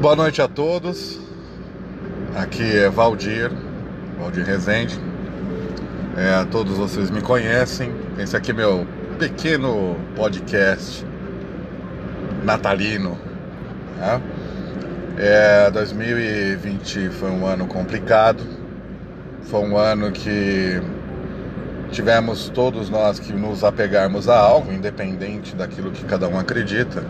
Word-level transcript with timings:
Boa 0.00 0.14
noite 0.14 0.40
a 0.40 0.46
todos. 0.46 1.18
Aqui 2.36 2.62
é 2.62 2.88
Valdir, 2.88 3.50
Valdir 4.16 4.44
Rezende. 4.44 4.96
É, 6.16 6.44
todos 6.44 6.78
vocês 6.78 7.10
me 7.10 7.20
conhecem. 7.20 7.92
Esse 8.16 8.36
aqui 8.36 8.52
é 8.52 8.54
meu 8.54 8.86
pequeno 9.18 9.96
podcast 10.14 11.04
natalino. 12.44 13.18
Né? 13.96 14.22
É, 15.18 15.70
2020 15.72 17.08
foi 17.08 17.30
um 17.32 17.44
ano 17.44 17.66
complicado. 17.66 18.44
Foi 19.42 19.68
um 19.68 19.76
ano 19.76 20.12
que 20.12 20.80
tivemos 21.90 22.48
todos 22.50 22.88
nós 22.88 23.18
que 23.18 23.32
nos 23.32 23.64
apegarmos 23.64 24.28
a 24.28 24.38
algo, 24.38 24.72
independente 24.72 25.56
daquilo 25.56 25.90
que 25.90 26.04
cada 26.04 26.28
um 26.28 26.38
acredita. 26.38 27.02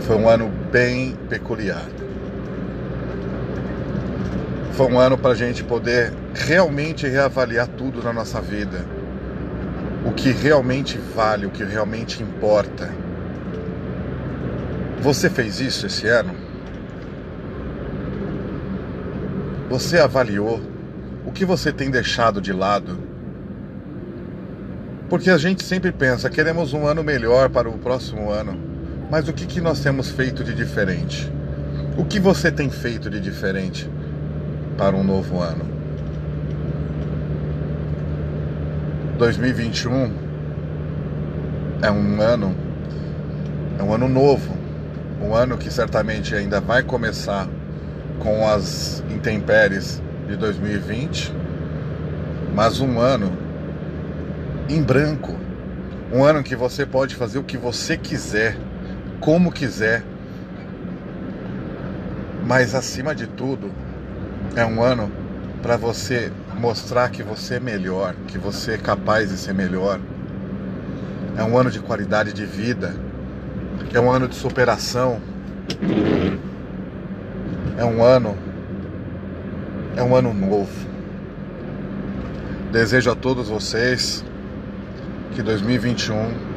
Foi 0.00 0.16
um 0.16 0.28
ano 0.28 0.48
bem 0.70 1.16
peculiar. 1.28 1.84
Foi 4.72 4.92
um 4.92 4.98
ano 4.98 5.16
para 5.16 5.30
a 5.30 5.34
gente 5.34 5.64
poder 5.64 6.12
realmente 6.34 7.06
reavaliar 7.06 7.66
tudo 7.66 8.02
na 8.02 8.12
nossa 8.12 8.40
vida. 8.40 8.84
O 10.04 10.12
que 10.12 10.30
realmente 10.30 10.98
vale, 10.98 11.46
o 11.46 11.50
que 11.50 11.64
realmente 11.64 12.22
importa. 12.22 12.90
Você 15.00 15.30
fez 15.30 15.60
isso 15.60 15.86
esse 15.86 16.06
ano? 16.06 16.34
Você 19.70 19.98
avaliou 19.98 20.60
o 21.24 21.32
que 21.32 21.44
você 21.44 21.72
tem 21.72 21.90
deixado 21.90 22.40
de 22.40 22.52
lado? 22.52 22.98
Porque 25.08 25.30
a 25.30 25.38
gente 25.38 25.64
sempre 25.64 25.90
pensa, 25.90 26.28
queremos 26.28 26.72
um 26.72 26.86
ano 26.86 27.02
melhor 27.02 27.48
para 27.48 27.68
o 27.68 27.78
próximo 27.78 28.30
ano. 28.30 28.75
Mas 29.10 29.28
o 29.28 29.32
que, 29.32 29.46
que 29.46 29.60
nós 29.60 29.80
temos 29.80 30.10
feito 30.10 30.42
de 30.42 30.52
diferente? 30.52 31.30
O 31.96 32.04
que 32.04 32.18
você 32.18 32.50
tem 32.50 32.68
feito 32.68 33.08
de 33.08 33.20
diferente 33.20 33.88
para 34.76 34.96
um 34.96 35.04
novo 35.04 35.40
ano? 35.40 35.64
2021 39.16 40.12
é 41.82 41.90
um 41.90 42.20
ano, 42.20 42.54
é 43.78 43.82
um 43.82 43.94
ano 43.94 44.08
novo, 44.08 44.54
um 45.22 45.34
ano 45.34 45.56
que 45.56 45.70
certamente 45.70 46.34
ainda 46.34 46.60
vai 46.60 46.82
começar 46.82 47.48
com 48.18 48.46
as 48.46 49.04
intempéries 49.08 50.02
de 50.28 50.36
2020, 50.36 51.32
mas 52.54 52.80
um 52.80 52.98
ano 52.98 53.32
em 54.68 54.82
branco, 54.82 55.34
um 56.12 56.24
ano 56.24 56.42
que 56.42 56.56
você 56.56 56.84
pode 56.84 57.14
fazer 57.14 57.38
o 57.38 57.44
que 57.44 57.56
você 57.56 57.96
quiser 57.96 58.65
como 59.20 59.52
quiser. 59.52 60.02
Mas 62.46 62.74
acima 62.74 63.14
de 63.14 63.26
tudo, 63.26 63.70
é 64.54 64.64
um 64.64 64.82
ano 64.82 65.10
para 65.62 65.76
você 65.76 66.30
mostrar 66.58 67.10
que 67.10 67.22
você 67.22 67.56
é 67.56 67.60
melhor, 67.60 68.14
que 68.28 68.38
você 68.38 68.72
é 68.72 68.78
capaz 68.78 69.30
de 69.30 69.36
ser 69.36 69.52
melhor. 69.52 69.98
É 71.36 71.42
um 71.42 71.58
ano 71.58 71.70
de 71.70 71.80
qualidade 71.80 72.32
de 72.32 72.46
vida. 72.46 72.94
É 73.92 74.00
um 74.00 74.10
ano 74.10 74.28
de 74.28 74.34
superação. 74.34 75.20
É 77.76 77.84
um 77.84 78.02
ano 78.02 78.36
é 79.96 80.02
um 80.02 80.14
ano 80.14 80.32
novo. 80.34 80.86
Desejo 82.70 83.10
a 83.10 83.14
todos 83.14 83.48
vocês 83.48 84.22
que 85.34 85.42
2021 85.42 86.55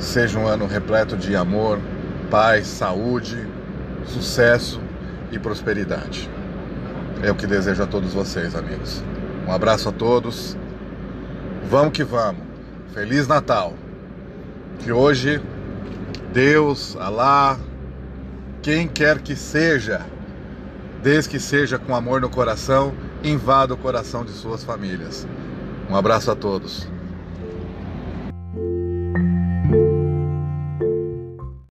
seja 0.00 0.38
um 0.38 0.46
ano 0.46 0.66
repleto 0.66 1.16
de 1.16 1.36
amor, 1.36 1.78
paz, 2.30 2.66
saúde, 2.66 3.46
sucesso 4.06 4.80
e 5.30 5.38
prosperidade. 5.38 6.28
É 7.22 7.30
o 7.30 7.34
que 7.34 7.46
desejo 7.46 7.82
a 7.82 7.86
todos 7.86 8.14
vocês, 8.14 8.56
amigos. 8.56 9.04
Um 9.46 9.52
abraço 9.52 9.90
a 9.90 9.92
todos. 9.92 10.56
Vamos 11.68 11.92
que 11.92 12.02
vamos. 12.02 12.42
Feliz 12.94 13.28
Natal. 13.28 13.74
Que 14.78 14.90
hoje 14.90 15.40
Deus, 16.32 16.96
Alá, 16.98 17.58
quem 18.62 18.88
quer 18.88 19.20
que 19.20 19.36
seja, 19.36 20.00
desde 21.02 21.28
que 21.28 21.38
seja 21.38 21.78
com 21.78 21.94
amor 21.94 22.22
no 22.22 22.30
coração, 22.30 22.94
invada 23.22 23.74
o 23.74 23.76
coração 23.76 24.24
de 24.24 24.32
suas 24.32 24.64
famílias. 24.64 25.26
Um 25.90 25.96
abraço 25.96 26.30
a 26.30 26.34
todos. 26.34 26.88